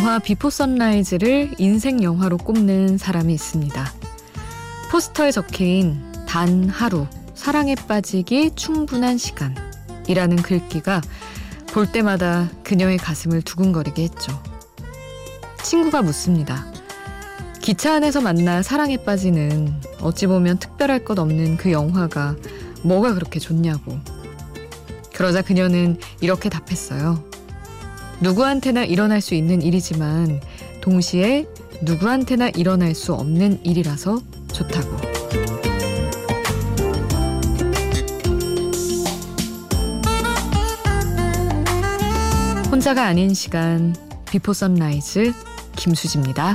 영화 0.00 0.18
Before 0.18 0.48
Sunrise를 0.48 1.56
인생 1.58 2.02
영화로 2.02 2.38
꼽는 2.38 2.96
사람이 2.96 3.34
있습니다. 3.34 3.92
포스터에 4.90 5.30
적힌 5.30 6.00
단 6.26 6.70
하루 6.70 7.06
사랑에 7.34 7.74
빠지기 7.74 8.52
충분한 8.54 9.18
시간이라는 9.18 10.36
글귀가 10.36 11.02
볼 11.74 11.92
때마다 11.92 12.48
그녀의 12.64 12.96
가슴을 12.96 13.42
두근거리게 13.42 14.04
했죠. 14.04 14.42
친구가 15.62 16.00
묻습니다. 16.00 16.64
기차 17.60 17.96
안에서 17.96 18.22
만나 18.22 18.62
사랑에 18.62 18.96
빠지는 19.04 19.82
어찌 20.00 20.26
보면 20.26 20.60
특별할 20.60 21.04
것 21.04 21.18
없는 21.18 21.58
그 21.58 21.72
영화가 21.72 22.36
뭐가 22.84 23.12
그렇게 23.12 23.38
좋냐고. 23.38 23.98
그러자 25.12 25.42
그녀는 25.42 25.98
이렇게 26.22 26.48
답했어요. 26.48 27.29
누구한테나 28.20 28.84
일어날 28.84 29.20
수 29.20 29.34
있는 29.34 29.62
일이지만 29.62 30.40
동시에 30.80 31.46
누구한테나 31.82 32.50
일어날 32.50 32.94
수 32.94 33.14
없는 33.14 33.64
일이라서 33.64 34.20
좋다고. 34.52 34.96
혼자가 42.70 43.04
아닌 43.04 43.34
시간 43.34 43.94
Before 44.30 44.52
Sunrise 44.52 45.32
김수지입니다. 45.76 46.54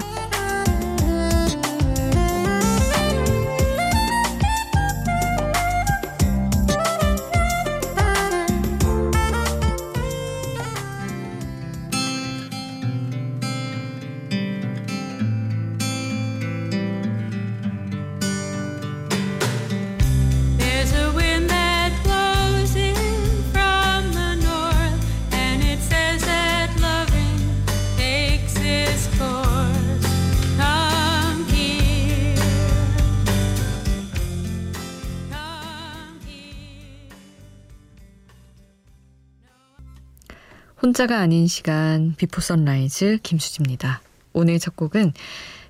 혼자가 40.81 41.20
아닌 41.20 41.48
시간 41.48 42.16
Before 42.17 42.41
Sunrise 42.41 43.19
김수지입니다. 43.23 44.02
오늘 44.34 44.59
첫 44.59 44.76
곡은 44.76 45.14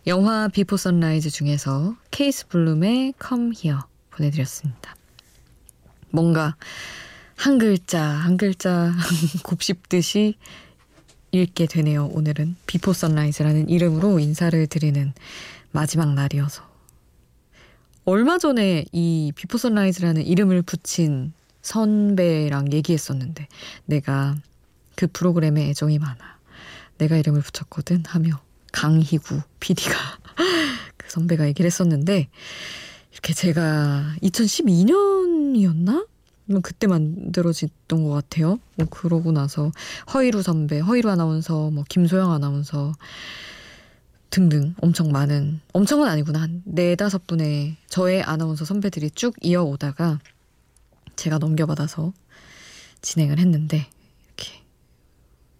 영화 0.07 0.47
Before 0.47 0.77
Sunrise 0.77 1.29
중에서 1.29 1.95
Kath 2.09 2.47
Bloom의 2.47 3.13
Come 3.23 3.53
Here 3.55 3.81
보내드렸습니다. 4.09 4.95
뭔가 6.09 6.55
한 7.35 7.59
글자 7.59 8.01
한 8.01 8.37
글자 8.37 8.93
곱씹듯이 9.43 10.35
읽게 11.31 11.67
되네요. 11.67 12.07
오늘은 12.07 12.55
Before 12.65 12.91
Sunrise라는 12.91 13.69
이름으로 13.69 14.17
인사를 14.17 14.65
드리는 14.67 15.13
마지막 15.71 16.15
날이어서 16.15 16.63
얼마 18.05 18.39
전에 18.39 18.85
이 18.91 19.31
Before 19.35 19.59
Sunrise라는 19.59 20.25
이름을 20.25 20.63
붙인 20.63 21.31
선배랑 21.61 22.73
얘기했었는데 22.73 23.47
내가 23.85 24.35
그 24.95 25.07
프로그램에 25.07 25.69
애정이 25.69 25.99
많아. 25.99 26.17
내가 26.97 27.17
이름을 27.17 27.41
붙였거든 27.41 28.03
하며 28.07 28.41
강희구 28.71 29.41
PD가 29.59 29.95
그 30.97 31.09
선배가 31.09 31.47
얘기를 31.47 31.65
했었는데 31.67 32.29
이렇게 33.11 33.33
제가 33.33 34.15
2012년이었나? 34.21 36.07
뭐 36.47 36.59
그때 36.61 36.85
만들어졌던 36.85 38.03
것 38.03 38.09
같아요. 38.09 38.59
뭐 38.75 38.85
그러고 38.89 39.31
나서 39.31 39.71
허이루 40.13 40.43
선배, 40.43 40.79
허이루 40.79 41.09
아나운서, 41.09 41.71
뭐 41.71 41.83
김소영 41.89 42.31
아나운서 42.31 42.93
등등 44.29 44.75
엄청 44.81 45.11
많은 45.11 45.61
엄청은 45.71 46.07
아니구나 46.09 46.41
한 46.41 46.61
네다섯 46.65 47.25
분의 47.25 47.77
저의 47.87 48.21
아나운서 48.21 48.65
선배들이 48.65 49.11
쭉 49.11 49.33
이어오다가 49.41 50.19
제가 51.15 51.37
넘겨받아서 51.37 52.11
진행을 53.01 53.39
했는데 53.39 53.87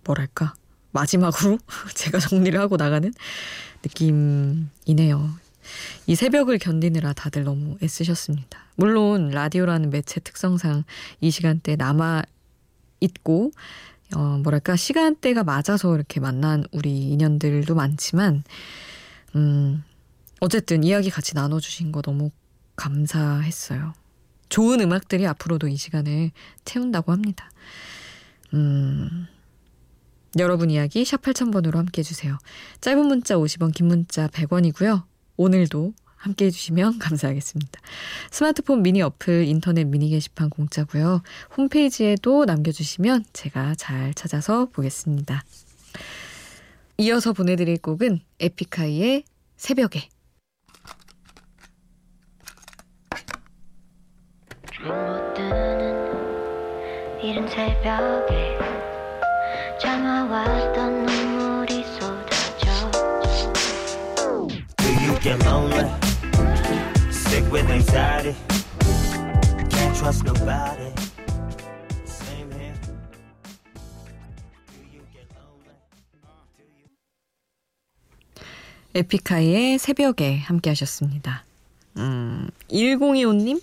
뭐랄까 0.05 0.53
마지막으로 0.91 1.57
제가 1.93 2.19
정리를 2.19 2.57
하고 2.59 2.77
나가는 2.77 3.13
느낌이네요. 3.83 5.29
이 6.07 6.15
새벽을 6.15 6.57
견디느라 6.59 7.13
다들 7.13 7.43
너무 7.43 7.77
애쓰셨습니다. 7.81 8.59
물론 8.75 9.29
라디오라는 9.29 9.89
매체 9.89 10.19
특성상 10.19 10.83
이 11.21 11.31
시간대 11.31 11.75
남아 11.75 12.23
있고 13.01 13.51
어 14.15 14.39
뭐랄까 14.43 14.75
시간대가 14.75 15.43
맞아서 15.43 15.95
이렇게 15.95 16.19
만난 16.19 16.63
우리 16.71 17.09
인연들도 17.09 17.73
많지만 17.73 18.43
음 19.35 19.83
어쨌든 20.39 20.83
이야기 20.83 21.09
같이 21.09 21.33
나눠 21.33 21.59
주신 21.59 21.91
거 21.91 22.01
너무 22.01 22.29
감사했어요. 22.75 23.93
좋은 24.49 24.79
음악들이 24.79 25.25
앞으로도 25.25 25.67
이 25.67 25.75
시간을 25.75 26.31
채운다고 26.65 27.11
합니다. 27.11 27.49
음 28.53 29.27
여러분 30.37 30.69
이야기 30.69 31.05
샵 31.05 31.21
8000번으로 31.21 31.75
함께 31.75 31.99
해주세요. 31.99 32.37
짧은 32.81 33.05
문자 33.05 33.35
50원, 33.35 33.73
긴 33.73 33.87
문자 33.87 34.27
100원이고요. 34.27 35.03
오늘도 35.37 35.93
함께 36.15 36.45
해주시면 36.45 36.99
감사하겠습니다. 36.99 37.79
스마트폰 38.31 38.83
미니 38.83 39.01
어플, 39.01 39.45
인터넷 39.45 39.85
미니 39.85 40.09
게시판 40.09 40.49
공짜고요. 40.49 41.21
홈페이지에도 41.55 42.45
남겨주시면 42.45 43.25
제가 43.31 43.75
잘 43.75 44.13
찾아서 44.13 44.65
보겠습니다. 44.65 45.43
이어서 46.97 47.33
보내드릴 47.33 47.77
곡은 47.77 48.19
에픽하이의 48.39 49.23
새벽에 49.57 50.09
이른 57.21 57.47
새벽에 57.47 58.74
참아왔던 59.79 61.05
눈물이 61.05 61.83
쏟아져 61.99 62.91
Do 64.77 64.87
you 65.03 65.19
get 65.19 65.43
lonely? 65.45 65.89
Sick 67.11 67.43
with 67.51 67.69
anxiety 67.69 68.35
Can't 69.69 69.95
trust 69.95 70.23
nobody 70.25 70.91
Same 72.05 72.51
here 72.51 72.73
Do 74.71 74.79
you 74.93 75.01
get 75.13 75.27
lonely? 75.35 75.75
에픽하이의 78.93 79.77
새벽에 79.77 80.37
함께 80.37 80.69
하셨습니다. 80.69 81.43
음, 81.97 82.49
1025님? 82.69 83.61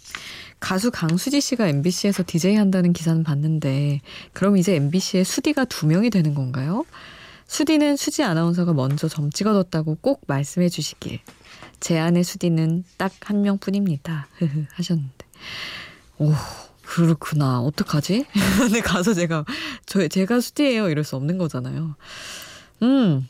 가수 0.63 0.93
강수지 0.93 1.41
씨가 1.41 1.67
MBC에서 1.67 2.23
DJ 2.25 2.55
한다는 2.55 2.93
기사는 2.93 3.23
봤는데 3.25 4.01
그럼 4.33 4.57
이제 4.57 4.77
MBC에 4.77 5.25
수디가 5.25 5.65
두 5.65 5.87
명이 5.89 6.09
되는 6.09 6.35
건가요? 6.35 6.85
수디는 7.49 7.97
수지 7.97 8.23
아나운서가 8.23 8.73
먼저 8.73 9.09
점 9.09 9.29
찍어뒀다고 9.31 9.99
꼭 10.01 10.23
말씀해 10.29 10.69
주시길. 10.69 11.19
제 11.81 11.99
안의 11.99 12.23
수디는 12.23 12.85
딱 12.97 13.13
한 13.25 13.43
명뿐입니다. 13.43 14.29
하셨는데. 14.75 15.27
오, 16.19 16.33
그렇구나. 16.87 17.61
어떡하지? 17.61 18.25
근데 18.59 18.81
가서 18.81 19.15
제가, 19.15 19.45
저, 19.85 20.07
제가 20.07 20.41
수디예요. 20.41 20.89
이럴 20.91 21.03
수 21.03 21.17
없는 21.17 21.39
거잖아요. 21.39 21.97
음, 22.83 23.29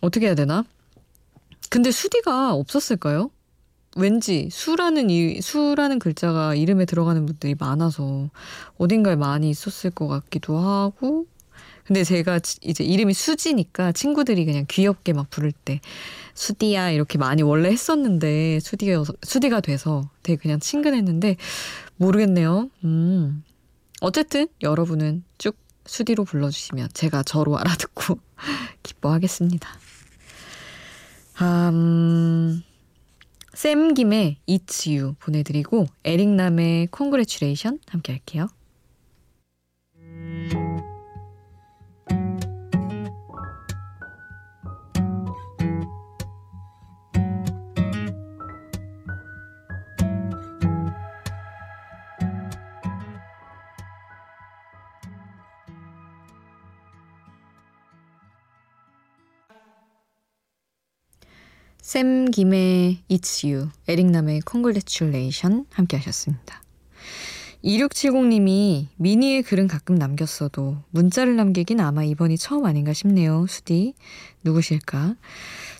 어떻게 0.00 0.26
해야 0.26 0.34
되나? 0.34 0.64
근데 1.68 1.90
수디가 1.90 2.54
없었을까요? 2.54 3.30
왠지 3.96 4.48
수라는 4.50 5.10
이 5.10 5.40
수라는 5.40 5.98
글자가 5.98 6.54
이름에 6.54 6.84
들어가는 6.84 7.26
분들이 7.26 7.54
많아서 7.58 8.30
어딘가에 8.78 9.16
많이 9.16 9.50
있었을 9.50 9.90
것 9.90 10.08
같기도 10.08 10.58
하고 10.58 11.26
근데 11.84 12.04
제가 12.04 12.40
이제 12.62 12.84
이름이 12.84 13.12
수지니까 13.12 13.92
친구들이 13.92 14.44
그냥 14.44 14.64
귀엽게 14.68 15.12
막 15.12 15.28
부를 15.30 15.52
때 15.52 15.80
수디야 16.34 16.90
이렇게 16.90 17.18
많이 17.18 17.42
원래 17.42 17.70
했었는데 17.70 18.60
수디가 18.60 19.04
수디가 19.22 19.60
돼서 19.60 20.08
되게 20.22 20.36
그냥 20.40 20.60
친근했는데 20.60 21.36
모르겠네요. 21.96 22.70
음. 22.84 23.44
어쨌든 24.00 24.48
여러분은 24.62 25.24
쭉 25.38 25.56
수디로 25.86 26.24
불러주시면 26.24 26.90
제가 26.94 27.22
저로 27.24 27.58
알아듣고 27.58 28.18
기뻐하겠습니다. 28.82 29.68
음, 31.40 32.62
샘김의 33.54 34.38
It's 34.48 34.90
You 34.90 35.14
보내드리고 35.18 35.86
에릭남의 36.04 36.88
Congratulation 36.96 37.78
함께 37.88 38.12
할게요. 38.12 38.48
샘 61.92 62.24
김의 62.30 63.02
It's 63.10 63.46
You, 63.46 63.68
에릭남의 63.86 64.40
Congratulation 64.50 65.66
함께 65.70 65.98
하셨습니다. 65.98 66.62
2670님이 67.62 68.86
미니에 68.96 69.42
글은 69.42 69.68
가끔 69.68 69.96
남겼어도 69.96 70.78
문자를 70.88 71.36
남기긴 71.36 71.80
아마 71.80 72.02
이번이 72.02 72.38
처음 72.38 72.64
아닌가 72.64 72.94
싶네요. 72.94 73.46
수디. 73.46 73.92
누구실까? 74.42 75.16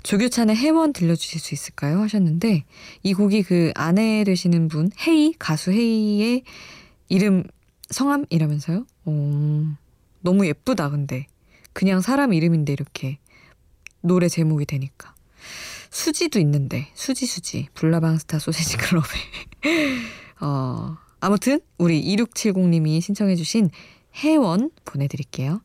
조규찬의 0.03 0.55
해원 0.55 0.93
들려주실 0.93 1.41
수 1.41 1.55
있을까요? 1.55 2.03
하셨는데 2.03 2.67
이 3.03 3.15
곡이 3.15 3.45
그 3.45 3.73
아내 3.75 4.23
되시는 4.25 4.69
분 4.69 4.91
헤이 5.07 5.33
가수 5.39 5.73
헤이의 5.73 6.43
이름 7.09 7.43
성함이라면서요? 7.89 8.85
어, 9.07 9.77
너무 10.21 10.47
예쁘다 10.47 10.91
근데 10.91 11.27
그냥 11.73 12.03
사람 12.03 12.35
이름인데 12.35 12.71
이렇게 12.71 13.17
노래 14.03 14.29
제목이 14.29 14.67
되니까 14.67 15.12
수지도 15.93 16.41
있는데 16.41 16.89
수지 16.95 17.27
수지 17.27 17.69
불나방 17.75 18.19
스타 18.19 18.39
소세지 18.39 18.79
클럽에 18.79 19.07
어, 20.41 20.97
아무튼 21.21 21.61
우리 21.79 22.03
2670님이 22.17 23.01
신청해 23.01 23.37
주신 23.37 23.71
해원 24.17 24.71
보내드릴게요. 24.85 25.61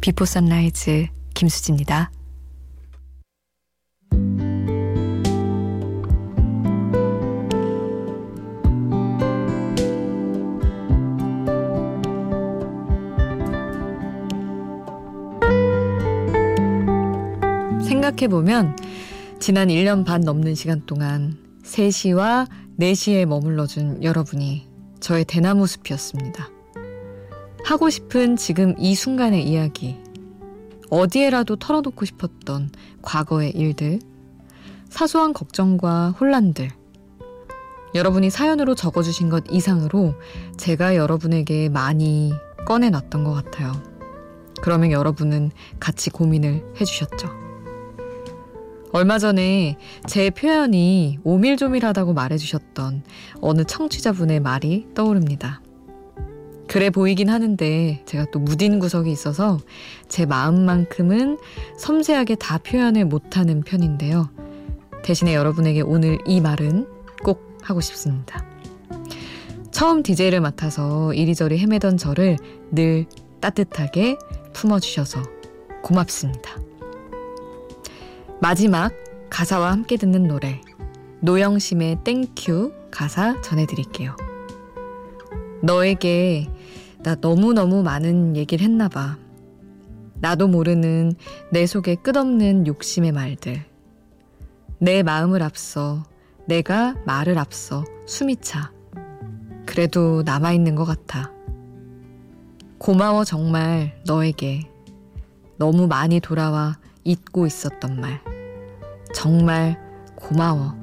Before 0.00 0.24
Sunrise 0.24 1.08
김수지입니다. 1.34 2.10
생각해보면 17.86 18.76
지난 19.40 19.68
1년 19.68 20.04
반 20.04 20.20
넘는 20.20 20.54
시간 20.54 20.84
동안 20.86 21.36
3시와 21.62 22.48
4시에 22.78 23.26
머물러준 23.26 24.02
여러분이 24.02 24.66
저의 25.00 25.24
대나무 25.24 25.66
숲이었습니다. 25.66 26.57
하고 27.64 27.90
싶은 27.90 28.36
지금 28.36 28.74
이 28.78 28.94
순간의 28.94 29.46
이야기, 29.46 29.96
어디에라도 30.90 31.56
털어놓고 31.56 32.04
싶었던 32.04 32.70
과거의 33.02 33.50
일들, 33.50 34.00
사소한 34.88 35.32
걱정과 35.32 36.14
혼란들, 36.18 36.70
여러분이 37.94 38.30
사연으로 38.30 38.74
적어주신 38.74 39.28
것 39.28 39.44
이상으로 39.50 40.14
제가 40.56 40.96
여러분에게 40.96 41.68
많이 41.68 42.32
꺼내놨던 42.66 43.24
것 43.24 43.32
같아요. 43.32 43.72
그러면 44.60 44.90
여러분은 44.90 45.50
같이 45.80 46.10
고민을 46.10 46.74
해주셨죠. 46.80 47.28
얼마 48.92 49.18
전에 49.18 49.76
제 50.06 50.30
표현이 50.30 51.18
오밀조밀하다고 51.22 52.14
말해주셨던 52.14 53.02
어느 53.40 53.64
청취자분의 53.64 54.40
말이 54.40 54.86
떠오릅니다. 54.94 55.60
그래 56.68 56.90
보이긴 56.90 57.30
하는데 57.30 58.02
제가 58.04 58.26
또 58.30 58.38
무딘 58.38 58.78
구석이 58.78 59.10
있어서 59.10 59.58
제 60.06 60.26
마음만큼은 60.26 61.38
섬세하게 61.78 62.34
다 62.36 62.58
표현을 62.58 63.06
못하는 63.06 63.62
편인데요. 63.62 64.28
대신에 65.02 65.34
여러분에게 65.34 65.80
오늘 65.80 66.18
이 66.26 66.42
말은 66.42 66.86
꼭 67.24 67.58
하고 67.62 67.80
싶습니다. 67.80 68.44
처음 69.70 70.02
DJ를 70.02 70.40
맡아서 70.40 71.14
이리저리 71.14 71.58
헤매던 71.58 71.96
저를 71.96 72.36
늘 72.70 73.06
따뜻하게 73.40 74.18
품어주셔서 74.52 75.22
고맙습니다. 75.82 76.50
마지막 78.40 78.92
가사와 79.30 79.72
함께 79.72 79.96
듣는 79.96 80.28
노래 80.28 80.60
노영심의 81.20 81.98
Thank 82.04 82.46
You 82.46 82.72
가사 82.90 83.40
전해드릴게요. 83.40 84.14
너에게 85.62 86.48
나 87.08 87.16
너무너무 87.18 87.82
많은 87.82 88.36
얘기를 88.36 88.62
했나 88.62 88.86
봐. 88.86 89.16
나도 90.16 90.46
모르는 90.46 91.14
내 91.50 91.64
속에 91.64 91.94
끝없는 91.94 92.66
욕심의 92.66 93.12
말들. 93.12 93.64
내 94.78 95.02
마음을 95.02 95.42
앞서 95.42 96.02
내가 96.46 96.96
말을 97.06 97.38
앞서 97.38 97.82
숨이 98.04 98.36
차. 98.42 98.72
그래도 99.64 100.22
남아있는 100.22 100.74
것 100.74 100.84
같아. 100.84 101.32
고마워 102.76 103.24
정말 103.24 103.98
너에게. 104.06 104.70
너무 105.56 105.86
많이 105.86 106.20
돌아와 106.20 106.76
잊고 107.04 107.46
있었던 107.46 108.02
말. 108.02 108.20
정말 109.14 109.80
고마워. 110.14 110.77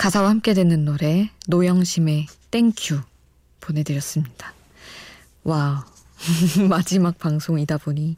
가사와 0.00 0.30
함께 0.30 0.54
듣는 0.54 0.86
노래 0.86 1.28
노영심의 1.46 2.26
Thank 2.50 2.83
You 2.83 3.02
보내드렸습니다. 3.60 4.54
와 5.44 5.84
마지막 6.70 7.18
방송이다 7.18 7.76
보니 7.76 8.14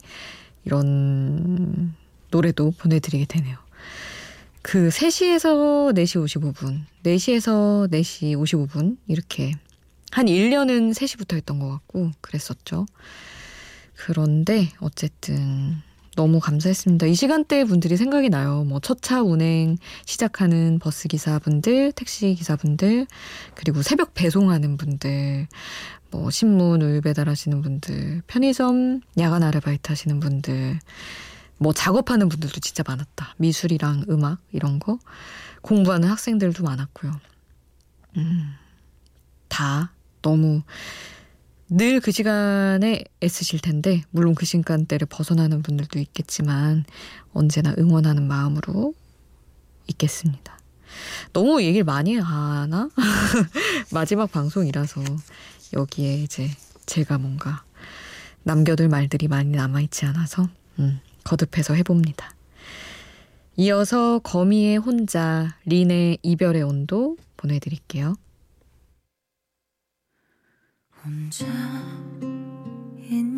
이런 0.63 1.93
노래도 2.31 2.71
보내드리게 2.71 3.25
되네요. 3.25 3.57
그 4.61 4.87
3시에서 4.87 5.93
4시 5.93 6.23
55분, 6.23 6.85
4시에서 7.03 7.91
4시 7.91 8.33
55분 8.41 8.95
이렇게 9.07 9.51
한 10.11 10.27
1년은 10.27 10.93
3시부터 10.93 11.35
했던 11.35 11.59
것 11.59 11.69
같고 11.69 12.11
그랬었죠. 12.21 12.85
그런데 13.95 14.71
어쨌든 14.79 15.81
너무 16.15 16.39
감사했습니다. 16.39 17.07
이 17.07 17.15
시간대 17.15 17.63
분들이 17.65 17.97
생각이 17.97 18.29
나요. 18.29 18.63
뭐 18.63 18.79
첫차 18.79 19.21
운행 19.21 19.77
시작하는 20.05 20.79
버스 20.79 21.07
기사분들, 21.07 21.91
택시 21.93 22.35
기사분들, 22.35 23.07
그리고 23.55 23.81
새벽 23.81 24.13
배송하는 24.13 24.77
분들, 24.77 25.47
뭐 26.11 26.29
신문 26.29 26.81
우유 26.81 27.01
배달하시는 27.01 27.61
분들, 27.61 28.21
편의점 28.27 29.01
야간 29.17 29.41
아르바이트 29.41 29.91
하시는 29.91 30.19
분들, 30.19 30.79
뭐 31.57 31.73
작업하는 31.73 32.29
분들도 32.29 32.59
진짜 32.59 32.83
많았다. 32.85 33.33
미술이랑 33.37 34.05
음악 34.09 34.39
이런 34.51 34.79
거 34.79 34.99
공부하는 35.61 36.09
학생들도 36.09 36.63
많았고요. 36.63 37.11
음, 38.17 38.53
다 39.47 39.91
너무 40.21 40.61
늘 41.75 41.99
그 41.99 42.11
시간에 42.11 43.03
애쓰실 43.23 43.59
텐데, 43.59 44.03
물론 44.11 44.35
그 44.35 44.45
시간대를 44.45 45.07
벗어나는 45.07 45.63
분들도 45.63 45.97
있겠지만, 45.97 46.85
언제나 47.33 47.73
응원하는 47.79 48.27
마음으로 48.27 48.93
있겠습니다. 49.87 50.59
너무 51.33 51.63
얘기를 51.63 51.83
많이 51.83 52.15
하나? 52.15 52.89
마지막 53.91 54.31
방송이라서 54.31 55.01
여기에 55.73 56.17
이제 56.19 56.51
제가 56.85 57.17
뭔가 57.17 57.63
남겨둘 58.43 58.87
말들이 58.87 59.27
많이 59.27 59.49
남아있지 59.49 60.05
않아서 60.05 60.47
음, 60.77 60.99
거듭해서 61.23 61.73
해봅니다. 61.73 62.35
이어서 63.55 64.19
거미의 64.19 64.77
혼자, 64.77 65.57
린의 65.65 66.19
이별의 66.21 66.61
온도 66.61 67.17
보내드릴게요. 67.35 68.15
혼자인 71.05 71.45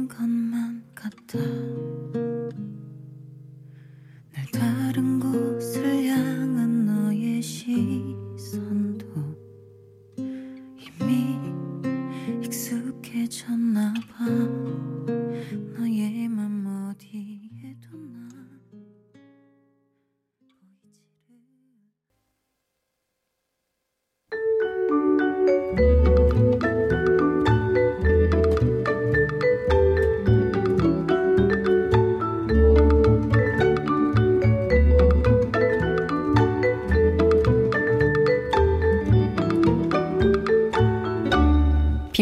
것만 0.08 0.84
같아 0.94 1.65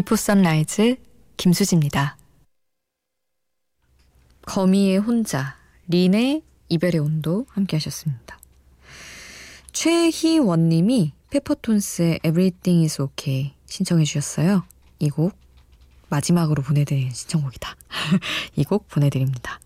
Before 0.03 0.17
Sunrise 0.17 0.97
김수지입니다. 1.37 2.17
거미의 4.45 4.97
혼자, 4.97 5.55
린의 5.87 6.41
이별의 6.67 6.99
온도 6.99 7.45
함께 7.49 7.77
하셨습니다. 7.77 8.37
최희원 9.71 10.67
님이 10.67 11.13
페퍼톤스의 11.29 12.19
Everything 12.25 12.83
is 12.83 13.01
Okay 13.01 13.53
신청해 13.65 14.03
주셨어요. 14.03 14.65
이 14.99 15.07
곡 15.09 15.37
마지막으로 16.09 16.63
보내드린 16.63 17.09
신청곡이다. 17.13 17.73
이 18.57 18.63
곡 18.65 18.89
보내드립니다. 18.89 19.61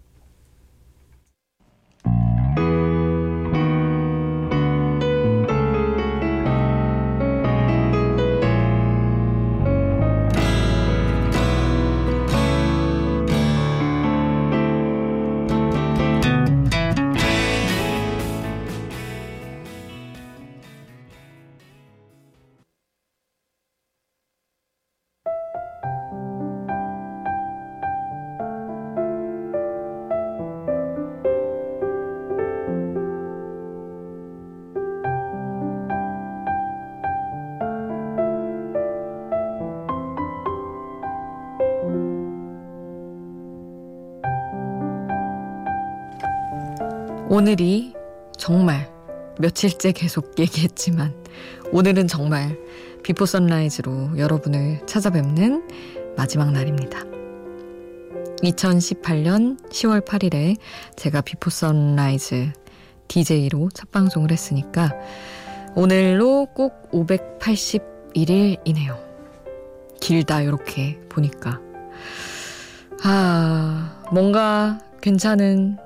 오늘이 47.38 47.94
정말 48.36 48.92
며칠째 49.38 49.92
계속 49.92 50.40
얘기했지만 50.40 51.14
오늘은 51.72 52.08
정말 52.08 52.58
Before 53.04 53.28
Sunrise로 53.28 54.18
여러분을 54.18 54.84
찾아뵙는 54.88 56.16
마지막 56.18 56.52
날입니다. 56.52 57.04
2018년 58.42 59.64
10월 59.70 60.04
8일에 60.04 60.58
제가 60.96 61.22
Before 61.22 61.52
Sunrise 61.52 62.54
DJ로 63.08 63.70
첫 63.72 63.92
방송을 63.92 64.32
했으니까 64.32 64.92
오늘로 65.76 66.48
꼭 66.56 66.90
581일이네요. 66.92 68.98
길다 70.02 70.42
이렇게 70.42 71.00
보니까 71.08 71.62
아 73.04 74.02
뭔가 74.12 74.80
괜찮은 75.04 75.78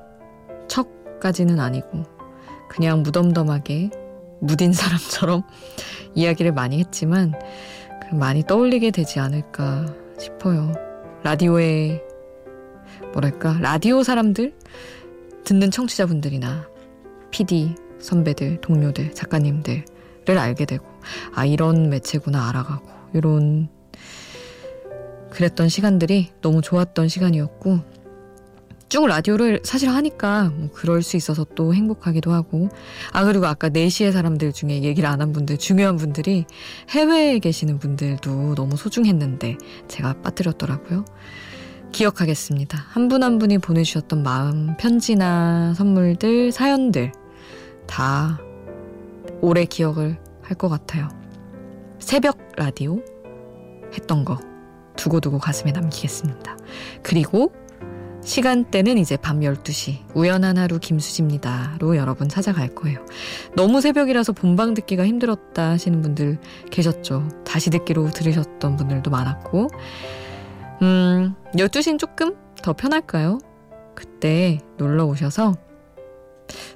까지는 1.22 1.60
아니고 1.60 2.04
그냥 2.68 3.04
무덤덤하게 3.04 3.92
무딘 4.42 4.74
사람처럼 4.74 5.44
이야기를 6.16 6.52
많이 6.52 6.80
했지만 6.80 7.34
많이 8.12 8.44
떠올리게 8.44 8.92
되지 8.92 9.20
않을까 9.20 9.86
싶어요. 10.20 10.74
라디오에 11.24 12.02
뭐랄까 13.14 13.58
라디오 13.62 14.04
사람들 14.04 14.54
듣는 15.46 15.72
청취자분들이나 15.72 16.68
PD 17.30 17.76
선배들 18.00 18.60
동료들 18.62 19.14
작가님들을 19.14 19.86
알게 20.38 20.66
되고 20.66 20.86
아 21.34 21.46
이런 21.46 21.90
매체구나 21.90 22.50
알아가고 22.50 22.88
이런 23.14 23.70
그랬던 25.30 25.70
시간들이 25.70 26.30
너무 26.42 26.62
좋았던 26.62 27.08
시간이었고 27.08 27.80
쭉 28.92 29.08
라디오를 29.08 29.62
사실 29.64 29.88
하니까 29.88 30.52
뭐 30.54 30.70
그럴 30.74 31.02
수 31.02 31.16
있어서 31.16 31.46
또 31.56 31.74
행복하기도 31.74 32.34
하고 32.34 32.68
아 33.14 33.24
그리고 33.24 33.46
아까 33.48 33.70
4시의 33.70 34.12
사람들 34.12 34.52
중에 34.52 34.84
얘기를 34.84 35.08
안 35.08 35.22
한 35.22 35.32
분들 35.32 35.58
중요한 35.60 35.96
분들이 35.96 36.44
해외에 36.90 37.40
계시는 37.40 37.80
분들도 37.80 38.56
너무 38.56 38.76
소중했는데 38.76 39.56
제가 39.88 40.16
빠뜨렸더라고요. 40.22 41.06
기억하겠습니다. 41.94 42.78
한 42.90 43.08
분한 43.08 43.34
한 43.34 43.40
분이 43.40 43.60
보내주셨던 43.60 44.24
마음 44.24 44.76
편지나 44.76 45.74
선물들 45.76 46.52
사연들 46.52 47.14
다 47.88 48.42
오래 49.40 49.64
기억을 49.64 50.18
할 50.42 50.58
것 50.58 50.68
같아요. 50.68 51.08
새벽 52.00 52.38
라디오 52.58 53.02
했던 53.94 54.26
거 54.26 54.38
두고두고 54.98 55.40
가슴에 55.40 55.72
남기겠습니다. 55.72 56.58
그리고 57.04 57.54
시간대는 58.24 58.98
이제 58.98 59.18
밤 59.18 59.40
12시 59.40 60.16
우연한 60.16 60.58
하루 60.58 60.80
김수지입니다로 60.80 61.98
여러분 61.98 62.30
찾아갈 62.30 62.74
거예요. 62.76 63.00
너무 63.56 63.82
새벽이라서 63.82 64.34
본방 64.34 64.74
듣기가 64.74 65.06
힘들었다 65.06 65.70
하시는 65.72 66.02
분들 66.02 66.38
계셨죠. 66.70 67.28
다시 67.44 67.70
듣기로 67.72 68.12
들으셨던 68.12 68.78
분들도 68.78 69.10
많았고 69.10 69.68
음 70.84 71.36
12시는 71.56 72.00
조금 72.00 72.36
더 72.62 72.74
편할까요? 72.74 73.40
그때 73.96 74.60
놀러 74.78 75.06
오셔서 75.06 75.56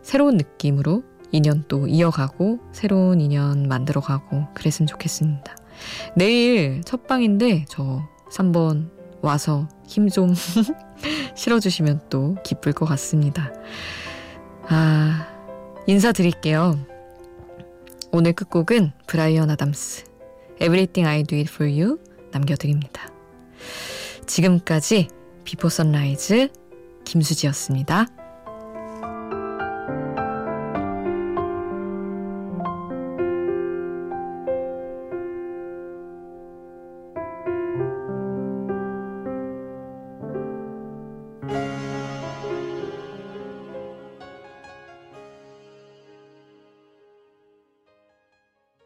새로운 0.02 0.38
느낌으로 0.38 1.04
인연 1.32 1.64
또 1.68 1.88
이어가고 1.88 2.60
새로운 2.72 3.20
인연 3.22 3.68
만들어가고 3.68 4.48
그랬으면 4.54 4.88
좋겠습니다. 4.88 5.56
내일 6.16 6.82
첫 6.86 7.08
방인데 7.08 7.66
저 7.68 8.02
3번 8.32 8.90
와서 9.22 9.68
힘 9.88 10.08
좀 10.10 10.34
실어주시면 11.36 12.10
또 12.10 12.36
기쁠 12.44 12.74
것 12.74 12.86
같습니다. 12.86 13.52
아, 14.68 15.28
인사드릴게요. 15.88 16.80
오늘 18.12 18.34
끝곡은 18.34 18.94
브라이언 19.08 19.50
아담스, 19.52 20.06
Everything 20.62 21.06
I 21.08 21.24
Do 21.24 21.38
It 21.38 21.52
For 21.54 21.72
You 21.72 22.00
남겨드립니다. 22.32 23.12
지금까지 24.26 25.10
비포 25.44 25.70
선라이즈 25.70 26.50
김수지였습니다. 27.04 28.08